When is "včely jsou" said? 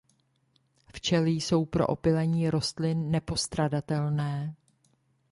0.93-1.65